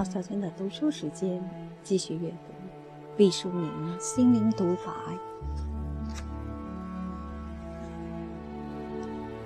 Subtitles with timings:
[0.00, 1.42] 毛小娟的读书时间，
[1.82, 2.54] 继续阅读
[3.18, 4.94] 毕淑敏心灵读法。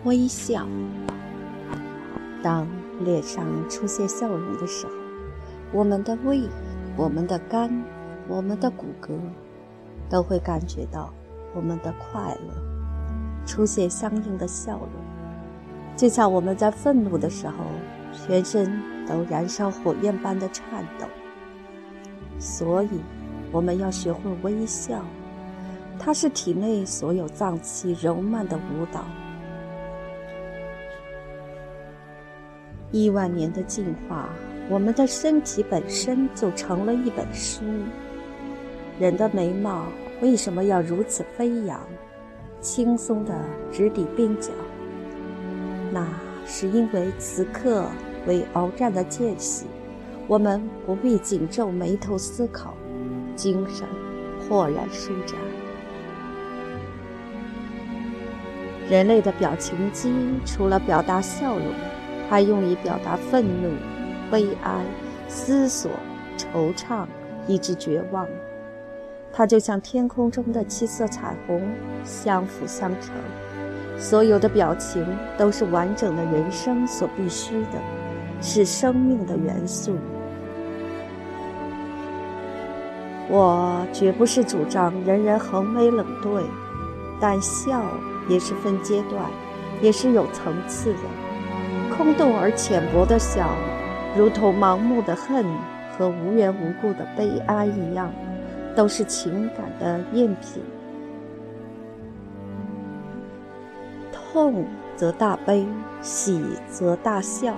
[0.04, 0.64] 微笑。
[2.40, 2.68] 当
[3.00, 4.92] 脸上出现笑容的时候，
[5.72, 6.48] 我们的胃、
[6.96, 7.82] 我们的肝、
[8.28, 9.18] 我们的骨骼
[10.08, 11.12] 都会感觉到
[11.52, 14.88] 我们的快乐，出现相应的笑容。
[15.96, 17.54] 就像我们在愤怒的时候，
[18.14, 21.06] 全身都燃烧火焰般的颤抖。
[22.38, 23.00] 所以，
[23.52, 25.04] 我们要学会微笑，
[25.98, 29.04] 它是体内所有脏器柔慢的舞蹈。
[32.90, 34.28] 亿万年的进化，
[34.68, 37.64] 我们的身体本身就成了一本书。
[39.00, 39.86] 人的眉毛
[40.22, 41.80] 为什么要如此飞扬，
[42.60, 43.34] 轻松地
[43.72, 44.52] 直抵鬓角？
[45.92, 46.06] 那
[46.46, 47.86] 是因为此刻
[48.26, 49.66] 为鏖战的间隙，
[50.26, 52.74] 我们不必紧皱眉头思考，
[53.34, 53.86] 精神
[54.40, 55.36] 豁然舒展。
[58.90, 60.12] 人类的表情肌
[60.44, 61.66] 除了表达笑容，
[62.28, 63.70] 还用以表达愤怒、
[64.30, 64.84] 悲哀、
[65.26, 65.90] 思索、
[66.36, 67.06] 惆怅，
[67.46, 68.26] 以及绝望。
[69.32, 71.66] 它就像天空中的七色彩虹，
[72.04, 73.14] 相辅相成。
[73.96, 75.06] 所有的表情
[75.38, 77.78] 都是完整的人生所必须的，
[78.40, 79.96] 是生命的元素。
[83.28, 86.42] 我绝不是主张人人横眉冷对，
[87.18, 87.82] 但笑
[88.28, 89.22] 也是分阶段，
[89.80, 91.96] 也是有层次的。
[91.96, 93.48] 空洞而浅薄的笑，
[94.16, 95.46] 如同盲目的恨
[95.96, 98.12] 和无缘无故的悲哀一样，
[98.74, 100.62] 都是情感的赝品。
[104.34, 104.64] 痛
[104.96, 105.64] 则大悲，
[106.02, 107.54] 喜则大笑，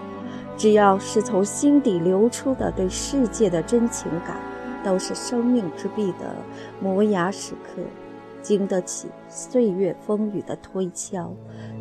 [0.58, 4.36] 只要是从心底流出的对世界的真情感，
[4.84, 6.34] 都是生命之壁的
[6.78, 7.80] 磨牙时刻，
[8.42, 11.32] 经得起岁月风雨的推敲，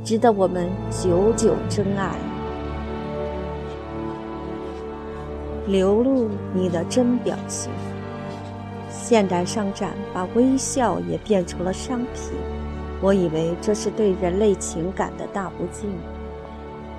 [0.02, 2.16] 值得我们久久珍爱。
[5.68, 7.70] 流露你的真表情。
[8.90, 12.32] 现代商战把微笑也变成了商品。
[13.06, 15.92] 我以为这是对人类情感的大不敬。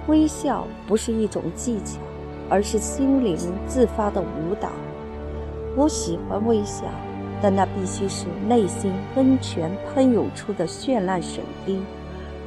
[0.06, 1.98] 微笑不是一种技巧，
[2.48, 3.36] 而是心灵
[3.66, 4.68] 自发的舞蹈。
[5.74, 6.84] 我喜欢微笑，
[7.42, 11.80] 但那必须是内心温泉喷涌出的绚烂水滴，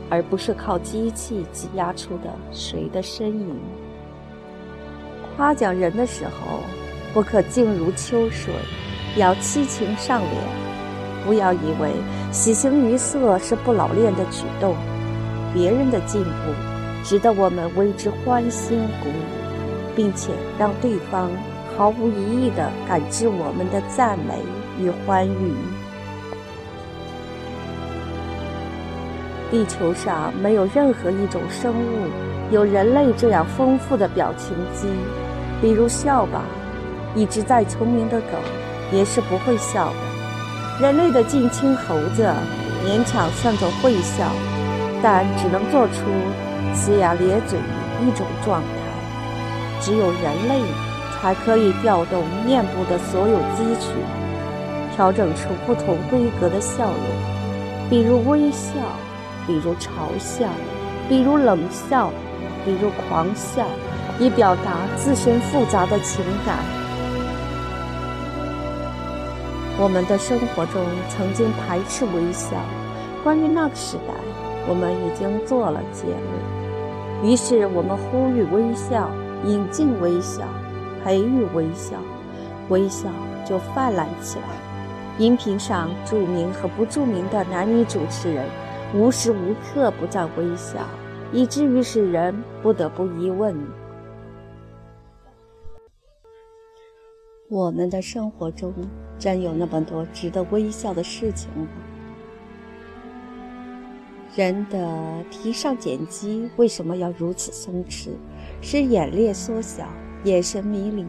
[0.10, 3.60] 而不是靠机器挤压出的水的身影。
[5.36, 6.62] 夸奖人的时候，
[7.14, 8.54] 不可静如秋水，
[9.18, 10.70] 要七情上脸。
[11.26, 11.92] 不要以为
[12.32, 14.76] 喜形于色是不老练的举动，
[15.54, 16.30] 别人的进步
[17.04, 21.32] 值得我们为之欢欣鼓舞，并且让对方
[21.76, 24.36] 毫无疑义地感知我们的赞美
[24.80, 25.54] 与欢愉。
[29.50, 32.08] 地球上没有任何一种生物
[32.52, 34.88] 有人类这样丰富的表情肌，
[35.60, 36.44] 比如笑吧，
[37.16, 38.38] 一只再聪明的狗
[38.92, 40.09] 也是不会笑的。
[40.80, 42.34] 人类的近亲猴子
[42.86, 44.32] 勉强算作会笑，
[45.04, 46.06] 但只能做出
[46.74, 47.60] 呲牙咧嘴
[48.02, 48.68] 一种状态。
[49.82, 50.62] 只有人类
[51.12, 53.94] 才可以调动面部的所有肌群，
[54.96, 58.72] 调整出不同规格的笑容，比如微笑，
[59.46, 60.46] 比如嘲笑，
[61.10, 62.10] 比如冷笑，
[62.64, 63.66] 比如狂笑，
[64.18, 66.79] 以表达自身复杂的情感。
[69.82, 72.50] 我们的生活中曾经排斥微笑，
[73.24, 74.14] 关于那个时代，
[74.68, 77.32] 我们已经做了结论。
[77.32, 79.10] 于是我们呼吁微笑，
[79.46, 80.44] 引进微笑，
[81.02, 81.96] 培育微笑，
[82.68, 83.08] 微笑
[83.48, 84.44] 就泛滥起来。
[85.18, 88.44] 荧屏上著名和不著名的男女主持人，
[88.94, 90.80] 无时无刻不在微笑，
[91.32, 93.56] 以至于使人不得不疑问：
[97.52, 98.72] 我们的生活中。
[99.18, 101.68] 真有那么多值得微笑的事情吗？
[104.34, 108.12] 人的提上睑肌为什么要如此松弛，
[108.62, 109.86] 使眼裂缩小，
[110.24, 111.06] 眼神迷离，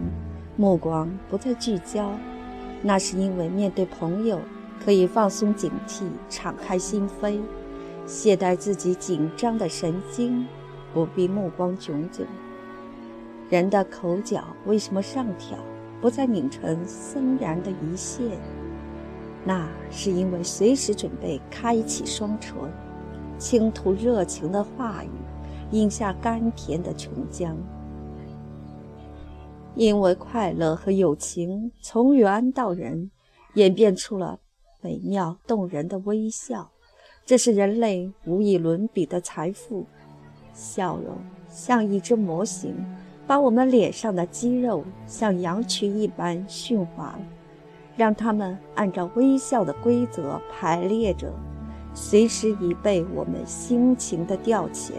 [0.56, 2.10] 目光不再聚焦？
[2.82, 4.40] 那是因为面对朋友，
[4.84, 7.38] 可以放松警惕，敞开心扉，
[8.06, 10.44] 懈怠自己紧张的神经，
[10.92, 12.26] 不必目光炯炯。
[13.50, 15.56] 人的口角为什么上挑？
[16.00, 18.26] 不再拧成森然的一线，
[19.44, 22.56] 那是因为随时准备开启双唇，
[23.38, 25.10] 倾吐热情的话语，
[25.72, 27.54] 饮下甘甜的琼浆。
[29.76, 33.10] 因为快乐和友情从猿到人，
[33.54, 34.40] 演变出了
[34.80, 36.70] 美妙动人的微笑。
[37.24, 39.86] 这是人类无以伦比的财富。
[40.52, 41.16] 笑容
[41.48, 42.74] 像一只模型，
[43.30, 47.20] 把我们脸上的肌肉像羊群一般驯化了，
[47.96, 51.32] 让它们按照微笑的规则排列着，
[51.94, 54.94] 随时以备我们心情的调遣。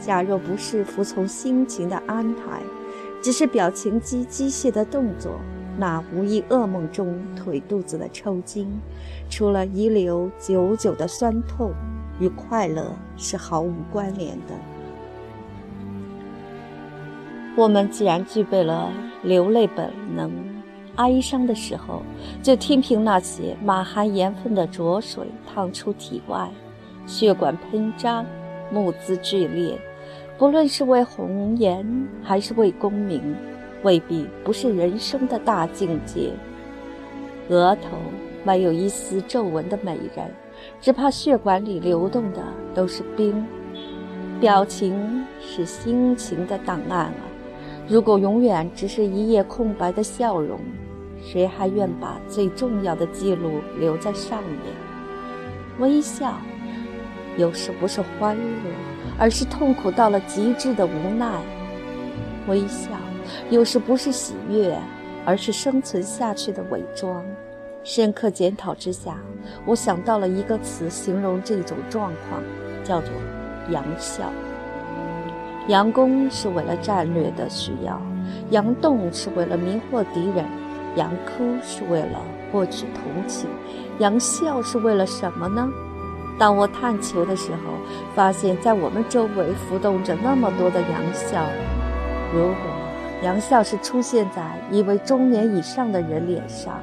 [0.00, 2.62] 假若不是服从心情的安排，
[3.22, 5.32] 只是表情机机械的动作，
[5.76, 8.72] 那无意噩梦中腿肚子的抽筋，
[9.28, 11.74] 除了遗留久久的酸痛，
[12.18, 14.54] 与快乐是毫无关联的。
[17.56, 18.92] 我们既然具备了
[19.22, 20.30] 流泪本能，
[20.96, 22.02] 哀伤的时候，
[22.42, 26.50] 就听凭那些满含盐分的浊水淌出体外，
[27.06, 28.26] 血管喷张，
[28.70, 29.78] 目眦剧烈。
[30.36, 33.34] 不论是为红颜还是为功名，
[33.82, 36.30] 未必不是人生的大境界。
[37.48, 37.96] 额头
[38.44, 40.30] 没有一丝皱纹的美人，
[40.78, 42.42] 只怕血管里流动的
[42.74, 43.46] 都是冰。
[44.38, 47.22] 表情是心情的档案啊！
[47.88, 50.58] 如果永远只是一页空白的笑容，
[51.22, 54.60] 谁还愿把最重要的记录留在上面？
[55.78, 56.34] 微笑，
[57.36, 58.70] 有时不是欢乐。
[59.18, 61.40] 而是痛苦到了极致的无奈。
[62.48, 62.90] 微笑，
[63.48, 64.76] 有时不是喜悦，
[65.24, 67.24] 而是生存下去的伪装。
[67.82, 69.16] 深刻检讨之下，
[69.64, 72.42] 我想到了一个词形容这种状况，
[72.84, 73.10] 叫做
[73.72, 74.30] “阳笑”。
[75.68, 78.00] 佯攻是为了战略的需要，
[78.52, 80.44] 佯动是为了迷惑敌人，
[80.96, 82.20] 佯哭是为了
[82.52, 83.48] 获取同情，
[83.98, 85.68] 佯笑是为了什么呢？
[86.38, 87.72] 当我探求的时候，
[88.14, 91.44] 发现，在我们周围浮动着那么多的佯笑。
[92.32, 92.56] 如果
[93.24, 96.74] 佯笑是出现在一位中年以上的人脸上，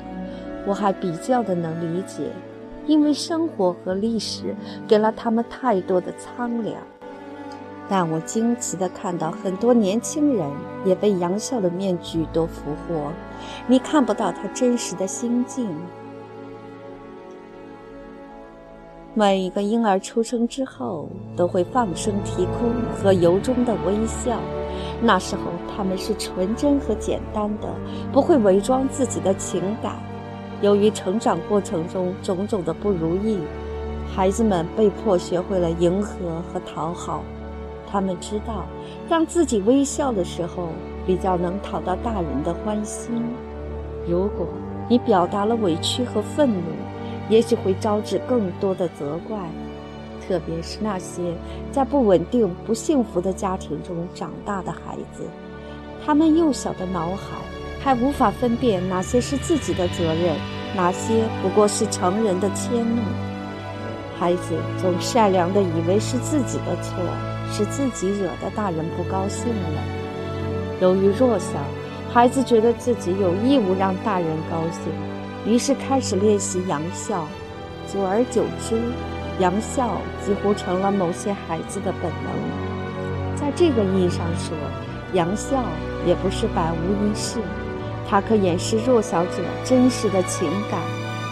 [0.66, 2.24] 我还比较的能理解，
[2.86, 4.56] 因为生活和历史
[4.88, 6.76] 给了他们太多的苍凉。
[7.90, 10.50] 但我惊奇地看到很多年轻人
[10.86, 13.12] 也被洋笑的面具都俘获，
[13.68, 15.70] 你看不到他真实的心境。
[19.14, 24.40] 每一个婴儿出生之后都会放声啼哭和由衷的微笑，
[25.02, 25.44] 那时候
[25.76, 27.68] 他们是纯真和简单的，
[28.12, 29.98] 不会伪装自己的情感。
[30.62, 33.38] 由于成长过程中种种的不如意，
[34.16, 37.24] 孩子们被迫学会了迎合和讨好。
[37.94, 38.66] 他们知道，
[39.08, 40.70] 让自己微笑的时候，
[41.06, 43.24] 比较能讨到大人的欢心。
[44.10, 44.48] 如果
[44.90, 46.64] 你表达了委屈和愤怒，
[47.30, 49.38] 也许会招致更多的责怪，
[50.28, 51.22] 特别是那些
[51.72, 55.24] 在不稳定、不幸福的家庭中长大的孩子，
[56.04, 57.38] 他们幼小的脑海
[57.80, 60.36] 还无法分辨哪些是自己的责任，
[60.76, 63.04] 哪些不过是成人的迁怒。
[64.18, 66.96] 孩子总善良地以为是自己的错，
[67.54, 69.84] 是自己惹得大人不高兴了。
[70.82, 71.60] 由于弱小，
[72.12, 74.92] 孩子觉得自己有义务让大人高兴。
[75.46, 77.28] 于是开始练习扬笑，
[77.88, 78.82] 久而久之，
[79.40, 83.36] 扬笑几乎成了某些孩子的本能。
[83.36, 84.58] 在这个意义上说，
[85.14, 85.64] 扬笑
[86.08, 87.38] 也不是百无一失，
[88.10, 90.80] 它可掩饰弱小者真实的情感，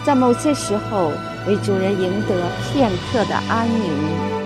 [0.06, 1.12] 在某些时候
[1.48, 4.41] 为主人赢得片刻的安宁。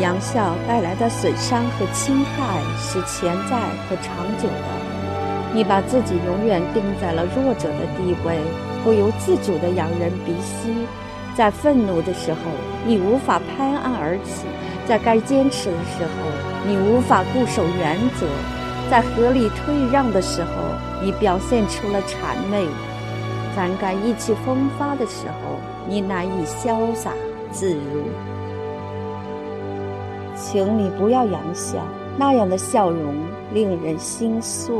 [0.00, 3.56] 扬笑带来的损伤和侵害是潜在
[3.88, 5.54] 和长久的。
[5.54, 8.38] 你把自己永远定在了弱者的地位，
[8.84, 10.86] 不由自主地仰人鼻息。
[11.34, 12.38] 在愤怒的时候，
[12.86, 14.44] 你无法拍案而起；
[14.86, 16.10] 在该坚持的时候，
[16.66, 18.26] 你无法固守原则；
[18.90, 20.50] 在合理退让的时候，
[21.02, 22.66] 你表现出了谄媚；
[23.54, 27.12] 在该意气风发的时候，你难以潇洒
[27.50, 28.08] 自如。
[30.36, 31.82] 请你不要扬笑，
[32.18, 33.14] 那样的笑容
[33.52, 34.74] 令人心碎。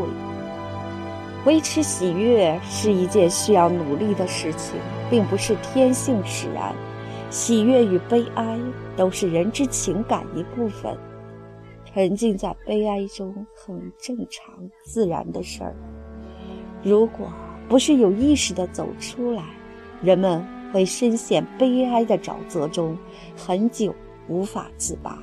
[1.47, 6.75] 维持喜悦是一件需要努力的事情，并不是天性使然。
[7.31, 8.59] 喜悦与悲哀
[8.97, 10.97] 都是人之情感一部分，
[11.85, 15.75] 沉浸在悲哀中很正常自然的事儿。
[16.83, 17.33] 如果
[17.69, 19.43] 不是有意识地走出来，
[20.03, 22.97] 人们会深陷悲哀的沼泽中，
[23.37, 23.95] 很久
[24.29, 25.19] 无法自拔。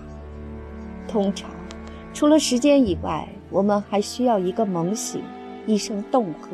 [1.07, 1.49] 通常，
[2.13, 5.21] 除了时间以外，我们还需要一个猛醒。
[5.65, 6.49] 一声动喝，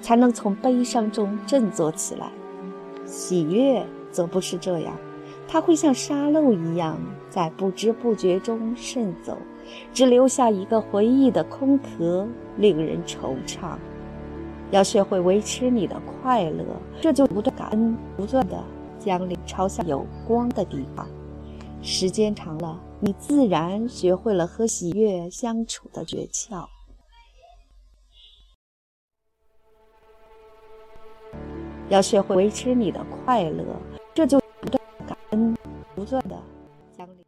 [0.00, 2.28] 才能从悲伤中振作起来。
[3.04, 4.96] 喜悦则不是这样，
[5.48, 6.96] 它会像沙漏一样，
[7.28, 9.36] 在不知不觉中渗走，
[9.92, 13.76] 只留下一个回忆的空壳，令人惆怅。
[14.70, 16.64] 要学会维持你的快乐，
[17.00, 18.62] 这就不断感恩，不断的
[19.00, 21.04] 将你朝向有光的地方。
[21.82, 26.66] 时间长了，你自然学会了和喜悦相处的诀窍。
[31.90, 33.62] 要学会维持你的快乐，
[34.14, 35.54] 这就不断感恩，
[35.94, 36.42] 不断的
[36.96, 37.26] 奖励。